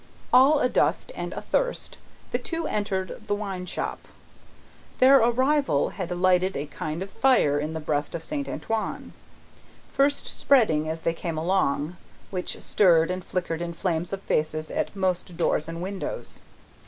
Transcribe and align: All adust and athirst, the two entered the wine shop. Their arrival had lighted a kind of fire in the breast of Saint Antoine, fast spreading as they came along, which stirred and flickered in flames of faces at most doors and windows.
All 0.33 0.61
adust 0.61 1.11
and 1.13 1.31
athirst, 1.31 1.97
the 2.31 2.39
two 2.39 2.65
entered 2.65 3.21
the 3.27 3.35
wine 3.35 3.67
shop. 3.67 4.07
Their 4.97 5.17
arrival 5.19 5.89
had 5.89 6.09
lighted 6.09 6.57
a 6.57 6.65
kind 6.65 7.03
of 7.03 7.11
fire 7.11 7.59
in 7.59 7.73
the 7.73 7.79
breast 7.79 8.15
of 8.15 8.23
Saint 8.23 8.49
Antoine, 8.49 9.13
fast 9.91 10.25
spreading 10.25 10.89
as 10.89 11.01
they 11.01 11.13
came 11.13 11.37
along, 11.37 11.97
which 12.31 12.59
stirred 12.63 13.11
and 13.11 13.23
flickered 13.23 13.61
in 13.61 13.73
flames 13.73 14.11
of 14.11 14.23
faces 14.23 14.71
at 14.71 14.95
most 14.95 15.37
doors 15.37 15.67
and 15.69 15.83
windows. 15.83 16.41